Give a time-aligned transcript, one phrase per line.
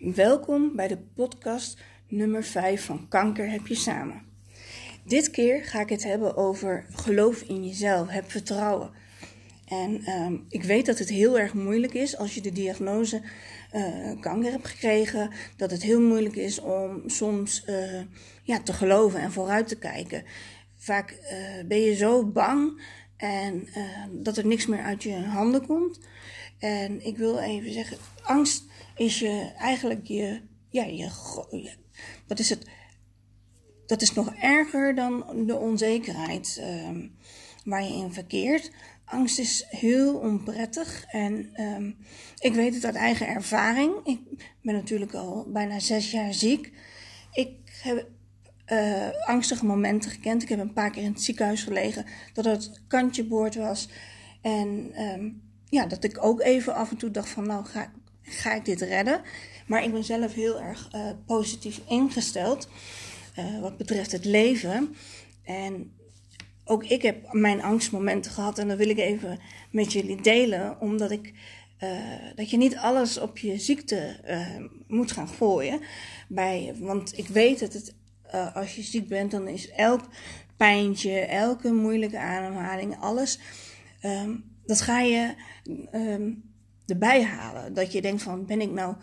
[0.00, 4.22] Welkom bij de podcast nummer 5 van Kanker heb je samen.
[5.04, 8.90] Dit keer ga ik het hebben over geloof in jezelf, heb vertrouwen.
[9.66, 13.22] En ehm, ik weet dat het heel erg moeilijk is als je de diagnose
[13.72, 15.30] uh, kanker hebt gekregen.
[15.56, 18.00] Dat het heel moeilijk is om soms uh,
[18.42, 20.24] ja, te geloven en vooruit te kijken.
[20.76, 22.82] Vaak uh, ben je zo bang
[23.16, 23.68] en
[24.10, 26.00] dat er niks meer uit je handen komt.
[26.60, 28.64] En ik wil even zeggen, angst
[28.96, 31.10] is je eigenlijk je, ja, je,
[32.26, 32.66] wat is het?
[33.86, 37.16] Dat is nog erger dan de onzekerheid um,
[37.64, 38.70] waar je in verkeert.
[39.04, 41.96] Angst is heel onprettig en um,
[42.38, 43.92] ik weet het uit eigen ervaring.
[44.04, 44.20] Ik
[44.62, 46.72] ben natuurlijk al bijna zes jaar ziek.
[47.32, 48.06] Ik heb
[48.72, 50.42] uh, angstige momenten gekend.
[50.42, 53.88] Ik heb een paar keer in het ziekenhuis gelegen dat het kantje boord was.
[54.40, 57.92] En um, ja, dat ik ook even af en toe dacht van nou ga,
[58.22, 59.20] ga ik dit redden.
[59.66, 62.68] Maar ik ben zelf heel erg uh, positief ingesteld
[63.38, 64.94] uh, wat betreft het leven.
[65.44, 65.92] En
[66.64, 69.38] ook ik heb mijn angstmomenten gehad en dat wil ik even
[69.70, 71.34] met jullie delen, omdat ik
[71.82, 71.98] uh,
[72.34, 74.20] dat je niet alles op je ziekte
[74.86, 75.80] moet gaan gooien.
[76.28, 77.94] Bij, want ik weet dat het,
[78.54, 80.00] als je ziek bent, dan is elk
[80.56, 83.38] pijntje, elke moeilijke ademhaling, alles.
[84.02, 85.34] Um, dat ga je
[85.94, 86.42] um,
[86.86, 87.74] erbij halen.
[87.74, 88.96] Dat je denkt van, ben ik nou,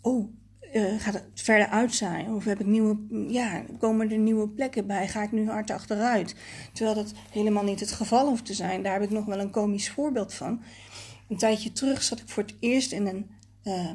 [0.00, 0.32] oh,
[0.74, 2.34] uh, gaat het verder uit zijn?
[2.34, 5.08] Of heb ik nieuwe, ja, komen er nieuwe plekken bij?
[5.08, 6.34] Ga ik nu hard achteruit?
[6.72, 8.82] Terwijl dat helemaal niet het geval hoeft te zijn.
[8.82, 10.62] Daar heb ik nog wel een komisch voorbeeld van.
[11.28, 13.30] Een tijdje terug zat ik voor het eerst in een,
[13.64, 13.90] uh,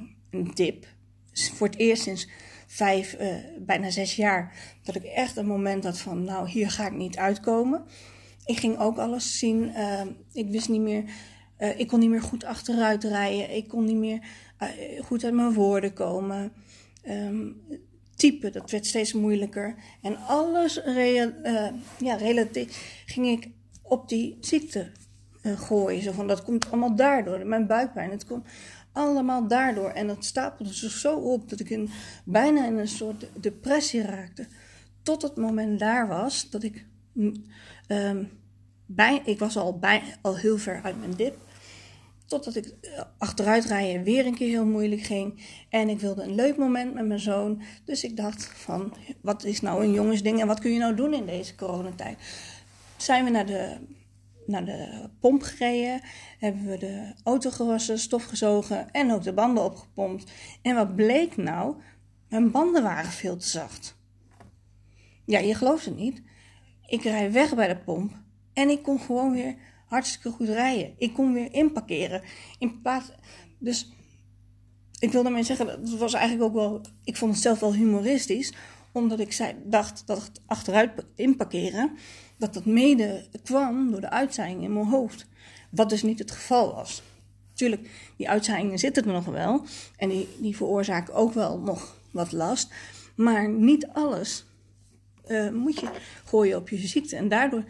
[0.54, 0.86] dip.
[1.34, 2.28] Voor het eerst sinds
[2.68, 4.54] vijf, uh, bijna zes jaar.
[4.84, 7.84] Dat ik echt een moment had van, nou, hier ga ik niet uitkomen.
[8.50, 9.70] Ik ging ook alles zien.
[9.70, 10.02] Uh,
[10.34, 11.04] ik wist niet meer.
[11.60, 13.56] Uh, ik kon niet meer goed achteruit rijden.
[13.56, 14.20] Ik kon niet meer
[14.60, 16.52] uh, goed uit mijn woorden komen.
[17.08, 17.62] Um,
[18.16, 19.76] typen, dat werd steeds moeilijker.
[20.02, 21.34] En alles rea
[22.00, 23.50] ja, relatief ging ik
[23.82, 24.92] op die ziekte
[25.44, 26.02] gooien.
[26.02, 27.46] Zo van, dat komt allemaal daardoor.
[27.46, 28.46] Mijn buikpijn, het komt
[28.92, 29.90] allemaal daardoor.
[29.90, 31.90] En dat stapelde zich zo op dat ik in,
[32.24, 34.48] bijna in een soort depressie raakte.
[35.04, 36.86] Tot het moment daar was dat ik
[37.88, 38.38] um,
[39.24, 41.38] ik was al, bij, al heel ver uit mijn dip.
[42.26, 45.46] Totdat ik eh, achteruit rijden weer een keer heel moeilijk ging.
[45.70, 47.62] En ik wilde een leuk moment met mijn zoon.
[47.86, 51.14] Dus ik dacht van, wat is nou een jongensding en wat kun je nou doen
[51.14, 52.18] in deze coronatijd?
[52.98, 53.78] Zijn we naar de,
[54.46, 56.02] naar de pomp gereden.
[56.40, 60.32] Hebben we de auto gewassen, stof gezogen en ook de banden opgepompt.
[60.62, 61.76] En wat bleek nou?
[62.30, 63.98] Mijn banden waren veel te zacht.
[65.26, 66.22] Ja, je gelooft het niet.
[66.88, 68.12] Ik rij weg bij de pomp
[68.60, 69.56] en ik kon gewoon weer
[69.86, 70.94] hartstikke goed rijden.
[70.98, 72.22] Ik kon weer inparkeren.
[72.58, 72.82] In
[73.58, 73.92] dus
[75.00, 76.82] ik wil daarmee zeggen, dat was eigenlijk ook wel.
[77.04, 78.54] Ik vond het zelf wel humoristisch.
[78.92, 81.92] Omdat ik zei, dacht dat het achteruit inparkeren.
[82.38, 85.28] dat dat mede kwam door de uitzaaiing in mijn hoofd.
[85.72, 87.02] Wat dus niet het geval was.
[87.54, 89.66] Tuurlijk, die uitzaaiingen zitten er nog wel.
[89.98, 92.74] En die, die veroorzaken ook wel nog wat last.
[93.16, 94.46] Maar niet alles
[95.28, 95.90] uh, moet je
[96.26, 97.16] gooien op je ziekte.
[97.16, 97.64] En daardoor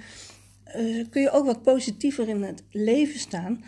[0.75, 3.63] uh, kun je ook wat positiever in het leven staan.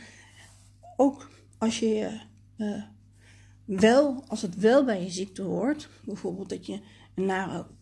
[0.96, 2.20] Ook als je
[2.58, 2.84] uh,
[3.66, 6.80] wel, als het wel bij je ziekte hoort, bijvoorbeeld dat je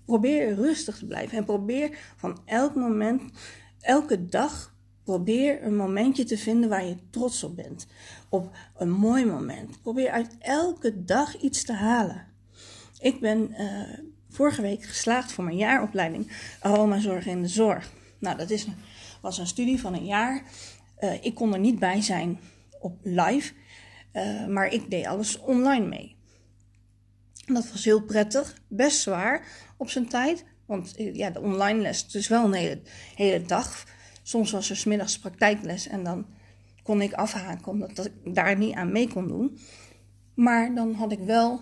[0.06, 3.22] probeer rustig te blijven en probeer van elk moment,
[3.80, 7.88] elke dag, probeer een momentje te vinden waar je trots op bent.
[8.30, 9.82] Op een mooi moment.
[9.82, 12.28] Probeer uit elke dag iets te halen.
[13.00, 13.84] Ik ben uh,
[14.30, 17.92] vorige week geslaagd voor mijn jaaropleiding Aromazorg in de Zorg.
[18.20, 18.68] Nou, dat is
[19.22, 20.44] was een studie van een jaar.
[21.00, 22.40] Uh, ik kon er niet bij zijn
[22.80, 23.54] op live,
[24.14, 26.16] uh, maar ik deed alles online mee.
[27.46, 29.46] Dat was heel prettig, best zwaar
[29.78, 30.46] op zijn tijd.
[30.66, 32.82] Want eh, ja, de online les, is wel een hele,
[33.16, 33.84] hele dag.
[34.24, 36.26] Soms was er smiddags praktijkles en dan
[36.84, 39.60] kon ik afhaken omdat ik daar niet aan mee kon doen.
[40.34, 41.62] Maar dan had ik wel,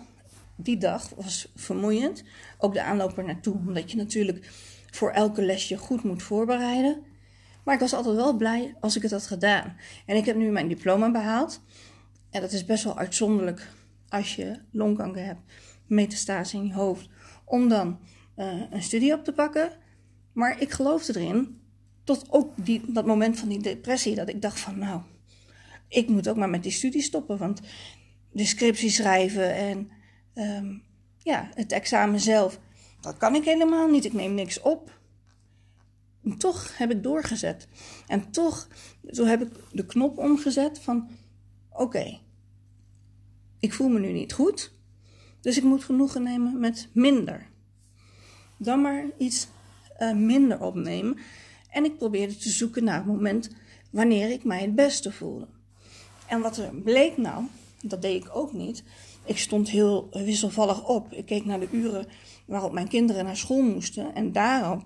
[0.56, 2.24] die dag was vermoeiend.
[2.58, 4.50] Ook de aanloop er naartoe, omdat je natuurlijk
[4.90, 7.02] voor elke lesje goed moet voorbereiden.
[7.68, 9.76] Maar ik was altijd wel blij als ik het had gedaan.
[10.06, 11.60] En ik heb nu mijn diploma behaald.
[12.30, 13.68] En dat is best wel uitzonderlijk
[14.08, 15.40] als je longkanker hebt,
[15.86, 17.08] metastase in je hoofd,
[17.44, 17.98] om dan
[18.36, 19.72] uh, een studie op te pakken.
[20.32, 21.60] Maar ik geloofde erin,
[22.04, 25.00] tot ook die, dat moment van die depressie, dat ik dacht van nou,
[25.88, 27.38] ik moet ook maar met die studie stoppen.
[27.38, 27.60] Want
[28.32, 29.90] de scriptie schrijven en
[30.34, 30.82] um,
[31.22, 32.60] ja, het examen zelf,
[33.00, 34.04] dat kan ik helemaal niet.
[34.04, 34.97] Ik neem niks op
[36.38, 37.68] toch heb ik doorgezet.
[38.06, 38.68] En toch,
[39.10, 41.08] zo heb ik de knop omgezet van:
[41.70, 42.18] oké,
[43.58, 44.72] ik voel me nu niet goed.
[45.40, 47.46] Dus ik moet genoegen nemen met minder.
[48.56, 49.48] Dan maar iets
[49.98, 51.18] uh, minder opnemen.
[51.70, 53.50] En ik probeerde te zoeken naar het moment
[53.90, 55.46] wanneer ik mij het beste voelde.
[56.26, 57.44] En wat er bleek nou,
[57.82, 58.82] dat deed ik ook niet.
[59.24, 61.12] Ik stond heel wisselvallig op.
[61.12, 62.06] Ik keek naar de uren
[62.46, 64.14] waarop mijn kinderen naar school moesten.
[64.14, 64.82] En daarop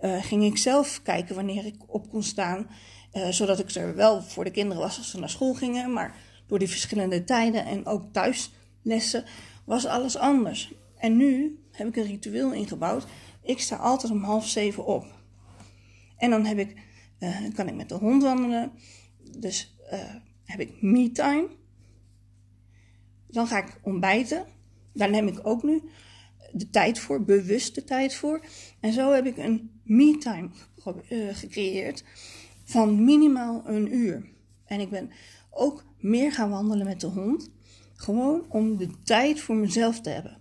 [0.00, 2.70] uh, ging ik zelf kijken wanneer ik op kon staan.
[3.12, 5.92] Uh, zodat ik er wel voor de kinderen was als ze naar school gingen.
[5.92, 6.16] Maar
[6.46, 9.24] door die verschillende tijden en ook thuislessen
[9.64, 10.72] was alles anders.
[10.96, 13.06] En nu heb ik een ritueel ingebouwd.
[13.42, 15.06] Ik sta altijd om half zeven op.
[16.16, 16.76] En dan heb ik,
[17.18, 18.72] uh, kan ik met de hond wandelen.
[19.38, 19.76] Dus
[20.44, 21.48] heb ik me-time.
[23.28, 24.46] Dan ga ik ontbijten.
[24.92, 25.82] Daar neem ik ook nu
[26.58, 28.44] de tijd voor, bewuste tijd voor.
[28.80, 30.48] En zo heb ik een me-time
[31.08, 32.04] uh, gecreëerd
[32.64, 34.24] van minimaal een uur.
[34.64, 35.10] En ik ben
[35.50, 37.50] ook meer gaan wandelen met de hond.
[37.94, 40.38] Gewoon om de tijd voor mezelf te hebben.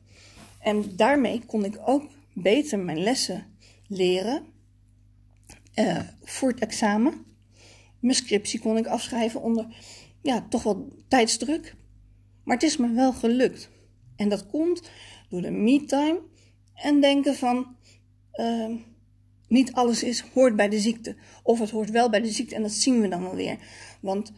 [0.60, 3.46] En daarmee kon ik ook beter mijn lessen
[3.88, 4.44] leren
[5.76, 7.14] uh, voor het examen.
[8.00, 9.68] Mijn scriptie kon ik afschrijven onder
[10.22, 11.76] ja, toch wel tijdsdruk.
[12.44, 13.70] Maar het is me wel gelukt.
[14.16, 14.90] En dat komt
[15.30, 16.20] door de me-time
[16.74, 17.76] en denken van
[18.34, 18.76] uh,
[19.48, 21.16] niet alles is, hoort bij de ziekte.
[21.44, 23.58] Of het hoort wel bij de ziekte en dat zien we dan wel weer.
[24.00, 24.32] Want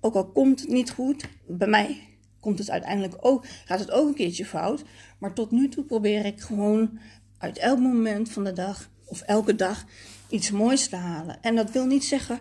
[0.00, 2.00] ook al komt het niet goed, bij mij
[2.40, 4.84] komt het uiteindelijk ook, gaat het ook een keertje fout.
[5.18, 6.98] Maar tot nu toe probeer ik gewoon
[7.38, 9.84] uit elk moment van de dag of elke dag
[10.28, 11.42] iets moois te halen.
[11.42, 12.40] En dat wil niet zeggen,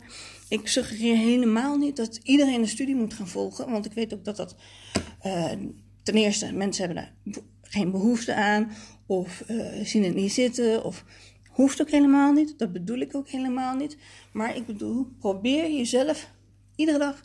[0.50, 3.71] ik suggereer helemaal niet dat iedereen een studie moet gaan volgen.
[3.71, 4.56] Want ik weet ook dat dat,
[5.25, 5.51] uh,
[6.03, 7.44] ten eerste, mensen hebben daar
[7.75, 8.72] geen behoefte aan.
[9.06, 10.83] Of uh, zien het niet zitten.
[10.83, 11.04] Of
[11.50, 12.57] hoeft ook helemaal niet.
[12.57, 13.98] Dat bedoel ik ook helemaal niet.
[14.33, 16.31] Maar ik bedoel, probeer jezelf
[16.75, 17.22] iedere dag,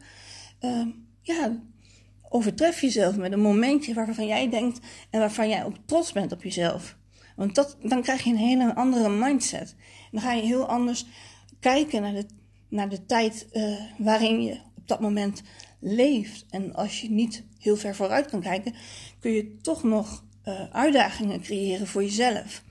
[0.61, 0.87] uh,
[1.23, 1.63] ja,
[2.29, 4.81] overtref jezelf met een momentje waarvan jij denkt
[5.11, 6.97] en waarvan jij ook trots bent op jezelf.
[7.37, 9.75] Want dat, dan krijg je een hele andere mindset.
[10.11, 11.07] Dan ga je heel anders
[11.61, 12.27] kijken naar de,
[12.69, 15.43] naar de tijd uh, waarin je op dat moment
[15.81, 16.47] leeft.
[16.51, 18.75] En als je niet heel ver vooruit kan kijken,
[19.21, 22.63] kun je toch nog uh, uitdagingen creëren voor jezelf.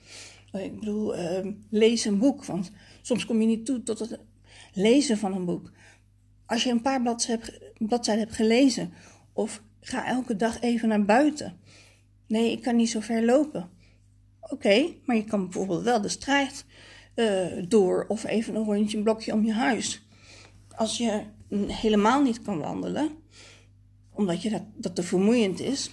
[0.51, 1.15] Ik bedoel,
[1.69, 2.71] lees een boek, want
[3.01, 4.19] soms kom je niet toe tot het
[4.73, 5.71] lezen van een boek.
[6.45, 8.93] Als je een paar bladzijden hebt, bladzijden hebt gelezen,
[9.33, 11.57] of ga elke dag even naar buiten.
[12.27, 13.69] Nee, ik kan niet zo ver lopen.
[14.39, 16.65] Oké, maar je kan bijvoorbeeld wel de straat
[17.15, 20.01] uh, door of even een rondje, een blokje om je huis.
[20.75, 21.23] Als je
[21.67, 23.11] helemaal niet kan wandelen,
[24.13, 25.89] omdat je dat, dat te vermoeiend is,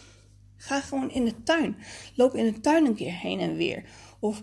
[0.56, 1.76] ga gewoon in de tuin.
[2.14, 3.85] Loop in de tuin een keer heen en weer.
[4.19, 4.43] Of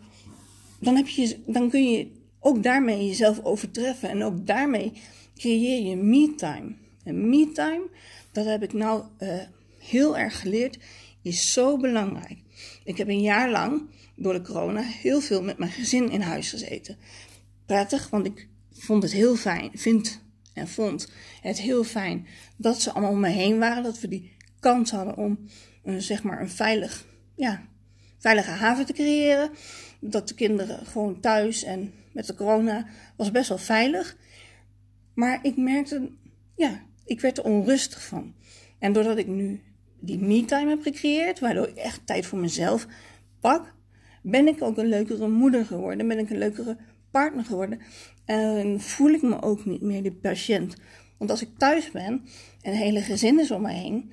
[0.80, 4.92] dan, heb je, dan kun je ook daarmee jezelf overtreffen en ook daarmee
[5.36, 6.76] creëer je me-time.
[7.04, 7.90] En me-time,
[8.32, 9.34] dat heb ik nou uh,
[9.80, 10.78] heel erg geleerd,
[11.22, 12.38] is zo belangrijk.
[12.84, 13.82] Ik heb een jaar lang
[14.16, 16.98] door de corona heel veel met mijn gezin in huis gezeten.
[17.66, 20.22] Prettig, want ik vond het heel fijn, vind
[20.54, 21.12] en vond
[21.42, 22.28] het heel fijn
[22.58, 23.84] dat ze allemaal om me heen waren.
[23.84, 25.40] Dat we die kans hadden om
[25.84, 27.62] zeg maar een veilig, ja,
[28.18, 29.50] veilige haven te creëren.
[30.00, 32.86] Dat de kinderen gewoon thuis en met de corona
[33.16, 34.18] was best wel veilig.
[35.14, 36.10] Maar ik merkte,
[36.56, 38.34] ja, ik werd er onrustig van.
[38.80, 39.62] En doordat ik nu
[40.00, 42.88] die me-time heb gecreëerd, waardoor ik echt tijd voor mezelf
[43.40, 43.74] pak,
[44.22, 46.78] ben ik ook een leukere moeder geworden, ben ik een leukere
[47.12, 47.80] partner geworden.
[48.26, 50.76] En voel ik me ook niet meer die patiënt.
[51.18, 52.26] Want als ik thuis ben
[52.62, 54.12] en hele gezin is om me heen,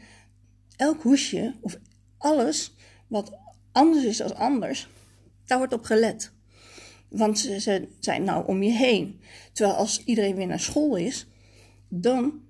[0.80, 1.78] elk hoesje of
[2.18, 2.74] alles
[3.06, 3.38] wat
[3.72, 4.88] anders is dan anders,
[5.44, 6.32] daar wordt op gelet.
[7.08, 9.20] Want ze zijn nou om je heen.
[9.52, 11.26] Terwijl als iedereen weer naar school is,
[11.88, 12.40] dan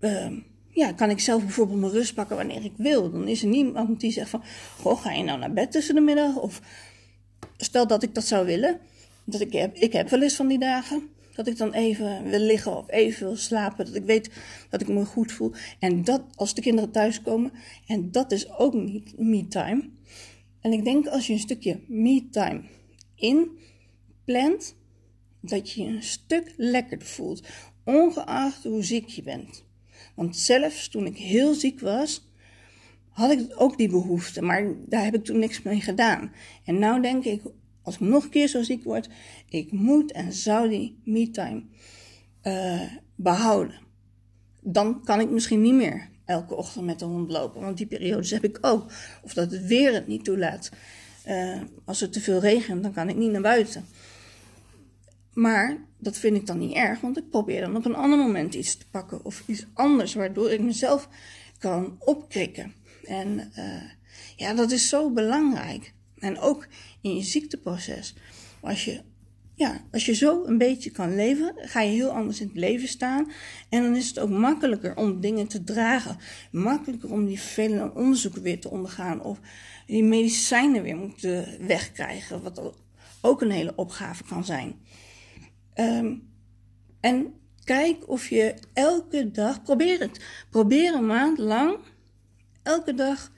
[0.00, 0.32] uh,
[0.68, 3.10] ja, kan ik zelf bijvoorbeeld mijn rust pakken wanneer ik wil.
[3.10, 4.42] Dan is er niemand die zegt van,
[4.80, 6.36] goh, ga je nou naar bed tussen de middag?
[6.36, 6.60] Of
[7.56, 8.80] stel dat ik dat zou willen.
[9.24, 11.08] Dat ik, heb, ik heb wel eens van die dagen.
[11.36, 13.84] Dat ik dan even wil liggen of even wil slapen.
[13.84, 14.30] Dat ik weet
[14.70, 15.52] dat ik me goed voel.
[15.78, 17.52] En dat als de kinderen thuiskomen.
[17.86, 18.74] En dat is ook
[19.16, 19.90] me-time.
[20.60, 22.62] En ik denk als je een stukje me-time
[23.14, 24.76] inplant.
[25.40, 27.46] Dat je je een stuk lekkerder voelt.
[27.84, 29.64] Ongeacht hoe ziek je bent.
[30.14, 32.28] Want zelfs toen ik heel ziek was,
[33.08, 34.42] had ik ook die behoefte.
[34.42, 36.32] Maar daar heb ik toen niks mee gedaan.
[36.64, 37.42] En nou denk ik,
[37.86, 39.08] als ik nog een keer zo ziek word,
[39.48, 41.62] ik moet en zou die me-time
[42.42, 42.82] uh,
[43.14, 43.80] behouden.
[44.60, 47.60] Dan kan ik misschien niet meer elke ochtend met de hond lopen.
[47.60, 48.92] Want die periodes heb ik ook.
[49.22, 50.70] Of dat het weer het niet toelaat.
[51.28, 53.86] Uh, als het te veel regent, dan kan ik niet naar buiten.
[55.32, 58.54] Maar dat vind ik dan niet erg, want ik probeer dan op een ander moment
[58.54, 61.08] iets te pakken of iets anders, waardoor ik mezelf
[61.58, 62.74] kan opkrikken.
[63.04, 63.82] En uh,
[64.36, 65.94] ja, dat is zo belangrijk.
[66.18, 66.66] En ook
[67.00, 68.14] in je ziekteproces.
[68.60, 69.00] Als je,
[69.54, 72.88] ja, als je zo een beetje kan leven, ga je heel anders in het leven
[72.88, 73.30] staan.
[73.68, 76.16] En dan is het ook makkelijker om dingen te dragen.
[76.50, 79.22] Makkelijker om die vervelende onderzoeken weer te ondergaan.
[79.22, 79.40] Of
[79.86, 82.42] die medicijnen weer moeten wegkrijgen.
[82.42, 82.74] Wat
[83.20, 84.80] ook een hele opgave kan zijn.
[85.74, 86.28] Um,
[87.00, 90.20] en kijk of je elke dag, probeer het.
[90.50, 91.78] Probeer een maand lang,
[92.62, 93.32] elke dag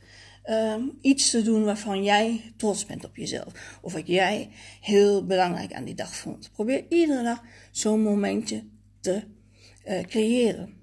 [0.49, 3.78] um, iets te doen waarvan jij trots bent op jezelf.
[3.83, 4.50] Of wat jij
[4.81, 6.50] heel belangrijk aan die dag vond.
[6.52, 8.64] Probeer iedere dag zo'n momentje
[9.00, 9.23] te
[9.88, 10.75] uh, creëren.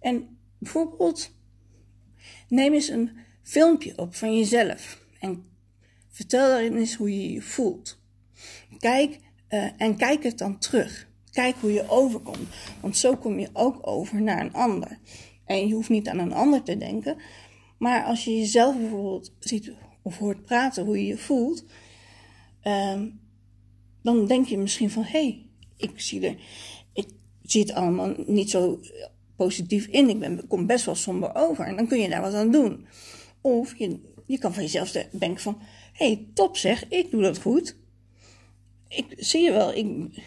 [0.00, 1.30] En bijvoorbeeld,
[2.48, 3.10] neem eens een
[3.42, 5.06] filmpje op van jezelf.
[5.18, 5.44] En
[6.08, 8.02] vertel daarin eens hoe je je voelt.
[8.78, 9.18] Kijk,
[9.50, 11.08] uh, en kijk het dan terug.
[11.30, 12.48] Kijk hoe je overkomt.
[12.80, 14.98] Want zo kom je ook over naar een ander.
[15.44, 17.16] En je hoeft niet aan een ander te denken.
[17.84, 19.72] Maar als je jezelf bijvoorbeeld ziet
[20.02, 21.64] of hoort praten, hoe je je voelt.
[22.66, 23.20] Um,
[24.02, 26.36] dan denk je misschien van, hé, hey, ik zie er,
[26.92, 27.08] ik
[27.42, 28.80] zie het allemaal niet zo
[29.36, 30.08] positief in.
[30.08, 31.66] Ik ben, kom best wel somber over.
[31.66, 32.86] En dan kun je daar wat aan doen.
[33.40, 35.58] Of je, je kan van jezelf denken van,
[35.92, 37.76] hé, hey, top zeg, ik doe dat goed.
[38.88, 40.22] Ik zie je wel, ik,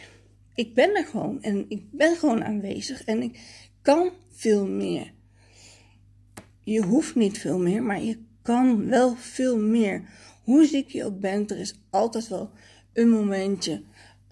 [0.56, 3.40] ik ben er gewoon en ik ben gewoon aanwezig en ik
[3.82, 5.16] kan veel meer.
[6.68, 10.10] Je hoeft niet veel meer, maar je kan wel veel meer.
[10.44, 12.52] Hoe ziek je ook bent, er is altijd wel
[12.94, 13.84] een momentje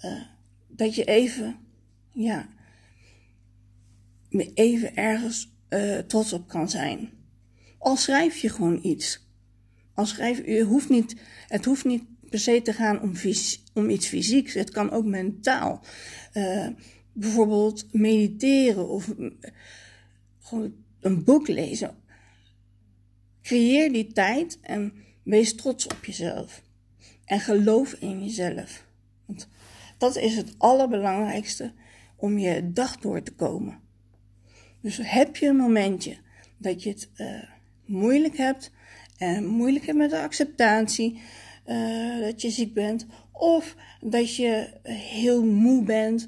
[0.06, 0.22] uh,
[0.68, 1.56] dat je even,
[2.12, 2.50] ja,
[4.54, 7.10] even ergens uh, trots op kan zijn.
[7.77, 9.27] Al schrijf je gewoon iets.
[9.94, 11.15] Al schrijf je, hoeft niet,
[11.48, 13.13] het hoeft niet per se te gaan om,
[13.74, 14.54] om iets fysieks.
[14.54, 15.86] Het kan ook mentaal.
[16.34, 16.68] Uh,
[17.13, 19.32] bijvoorbeeld mediteren of uh,
[20.39, 22.04] gewoon een boek lezen.
[23.46, 26.62] Creëer die tijd en wees trots op jezelf.
[27.25, 28.86] En geloof in jezelf.
[29.25, 29.48] Want
[29.98, 31.74] dat is het allerbelangrijkste
[32.16, 33.80] om je dag door te komen.
[34.82, 36.18] Dus heb je een momentje
[36.58, 37.44] dat je het uh,
[37.86, 38.72] moeilijk hebt
[39.18, 41.20] en moeilijk hebt met de acceptatie,
[41.68, 43.06] uh, dat je ziek bent.
[43.32, 46.28] Of dat je heel moe bent.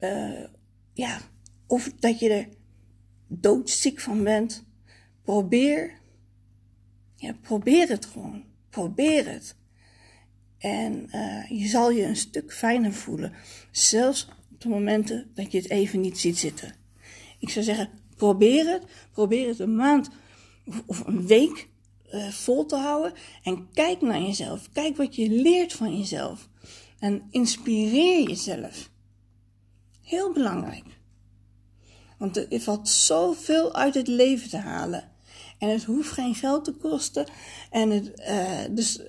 [0.00, 0.44] Uh,
[0.92, 1.18] ja,
[1.66, 2.48] of dat je er
[3.26, 4.64] doodziek van bent.
[5.22, 6.02] Probeer.
[7.32, 8.44] Probeer het gewoon.
[8.70, 9.56] Probeer het.
[10.58, 13.32] En uh, je zal je een stuk fijner voelen.
[13.70, 16.74] Zelfs op de momenten dat je het even niet ziet zitten.
[17.38, 18.82] Ik zou zeggen, probeer het.
[19.12, 20.10] Probeer het een maand
[20.86, 21.68] of een week
[22.12, 23.12] uh, vol te houden.
[23.42, 24.68] En kijk naar jezelf.
[24.72, 26.48] Kijk wat je leert van jezelf.
[26.98, 28.90] En inspireer jezelf.
[30.02, 30.84] Heel belangrijk.
[32.18, 35.12] Want er valt zoveel uit het leven te halen.
[35.58, 37.26] En het hoeft geen geld te kosten.
[37.70, 39.00] En het, uh, dus,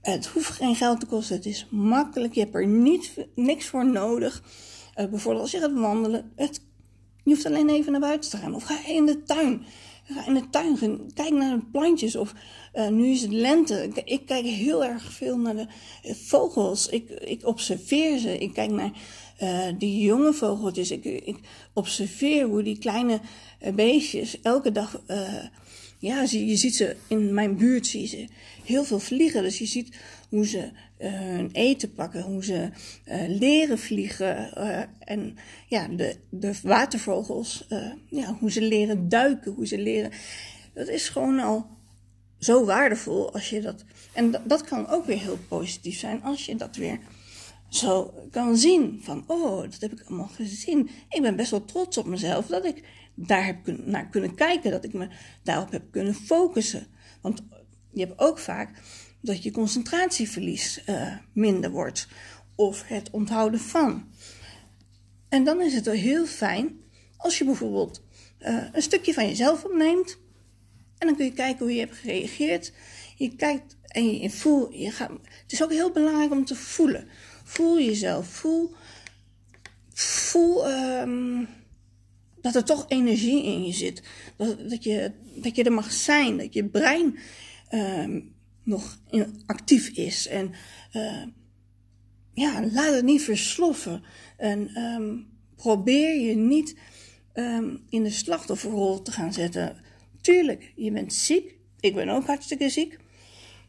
[0.00, 1.36] het hoeft geen geld te kosten.
[1.36, 2.34] Het is makkelijk.
[2.34, 4.42] Je hebt er niet, niks voor nodig.
[4.96, 6.32] Uh, bijvoorbeeld als je gaat wandelen.
[6.36, 6.60] Het,
[7.24, 8.54] je hoeft alleen even naar buiten te gaan.
[8.54, 9.66] Of ga in de tuin.
[10.04, 12.16] Ga in de tuin, kijk naar de plantjes.
[12.16, 12.34] Of
[12.74, 13.90] uh, nu is het lente.
[14.04, 15.66] Ik, kijk heel erg veel naar de
[16.14, 16.88] vogels.
[16.88, 18.38] Ik, ik observeer ze.
[18.38, 18.92] Ik kijk naar
[19.42, 20.90] uh, die jonge vogeltjes.
[20.90, 21.36] Ik,
[21.72, 23.20] observeer hoe die kleine
[23.74, 25.02] beestjes elke dag.
[25.98, 28.28] ja, je ziet ze in mijn buurt, zie ze
[28.64, 29.42] heel veel vliegen.
[29.42, 29.96] Dus je ziet
[30.28, 32.70] hoe ze hun eten pakken, hoe ze
[33.28, 34.54] leren vliegen.
[34.98, 35.36] En
[35.68, 37.66] ja, de, de watervogels,
[38.08, 40.10] ja, hoe ze leren duiken, hoe ze leren.
[40.74, 41.66] Dat is gewoon al
[42.44, 43.84] zo waardevol als je dat.
[44.12, 46.98] En dat kan ook weer heel positief zijn als je dat weer
[47.76, 49.00] zo kan zien.
[49.02, 50.90] Van, oh, dat heb ik allemaal gezien.
[51.08, 54.84] Ik ben best wel trots op mezelf dat ik daar heb naar kunnen kijken, dat
[54.84, 55.08] ik me
[55.42, 56.86] daarop heb kunnen focussen.
[57.20, 57.42] Want
[57.92, 58.70] je hebt ook vaak
[59.20, 62.08] dat je concentratieverlies uh, minder wordt
[62.54, 64.08] of het onthouden van.
[65.28, 66.80] En dan is het wel heel fijn
[67.16, 68.02] als je bijvoorbeeld
[68.40, 70.18] uh, een stukje van jezelf opneemt
[70.98, 72.72] en dan kun je kijken hoe je hebt gereageerd.
[73.16, 74.74] Je kijkt en je, je voelt.
[74.74, 75.10] Je gaat,
[75.42, 77.08] het is ook heel belangrijk om te voelen.
[77.44, 78.26] Voel jezelf.
[78.26, 78.74] Voel,
[79.92, 81.48] voel um,
[82.40, 84.02] dat er toch energie in je zit.
[84.36, 86.36] Dat, dat, je, dat je er mag zijn.
[86.36, 87.18] Dat je brein
[87.70, 88.98] um, nog
[89.46, 90.26] actief is.
[90.26, 90.52] En
[90.92, 91.22] uh,
[92.32, 94.02] ja, laat het niet versloffen.
[94.36, 96.76] En um, probeer je niet
[97.88, 99.76] in de slachtofferrol te gaan zetten.
[100.20, 101.56] Tuurlijk, je bent ziek.
[101.80, 102.98] Ik ben ook hartstikke ziek.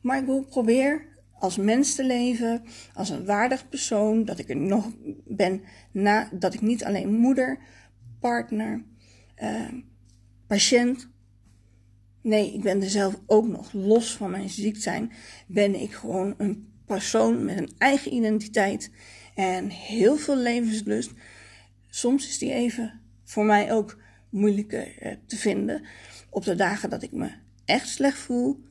[0.01, 2.63] Maar ik probeer als mens te leven,
[2.93, 4.91] als een waardig persoon, dat ik er nog
[5.25, 5.61] ben,
[5.91, 7.59] na, dat ik niet alleen moeder,
[8.19, 8.83] partner,
[9.41, 9.73] uh,
[10.47, 11.13] patiënt,
[12.25, 13.73] Nee, ik ben er zelf ook nog.
[13.73, 15.11] Los van mijn ziek zijn
[15.47, 18.91] ben ik gewoon een persoon met een eigen identiteit
[19.35, 21.11] en heel veel levenslust.
[21.87, 25.85] Soms is die even voor mij ook moeilijker eh, te vinden.
[26.29, 27.31] Op de dagen dat ik me
[27.65, 28.63] echt slecht voel.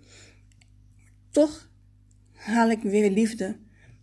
[1.31, 1.71] Toch
[2.45, 3.57] haal ik weer liefde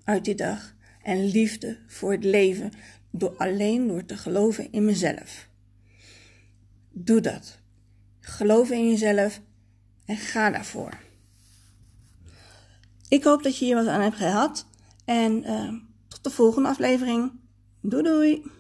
[0.04, 0.76] uit die dag.
[1.02, 2.72] En liefde voor het leven.
[3.12, 5.48] Door alleen door te geloven in mezelf.
[6.90, 7.60] Doe dat.
[8.20, 9.42] Geloof in jezelf
[10.06, 10.98] en ga daarvoor.
[13.08, 14.68] Ik hoop dat je hier wat aan hebt gehad.
[15.06, 15.74] En uh,
[16.08, 17.32] tot de volgende aflevering.
[17.82, 18.44] Doei doei!